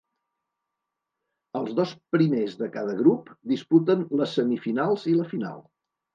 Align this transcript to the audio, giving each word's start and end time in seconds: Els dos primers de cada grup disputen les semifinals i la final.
Els 1.59 1.75
dos 1.79 1.93
primers 2.15 2.57
de 2.63 2.71
cada 2.77 2.97
grup 3.03 3.31
disputen 3.53 4.09
les 4.23 4.35
semifinals 4.41 5.07
i 5.15 5.17
la 5.21 5.29
final. 5.37 5.65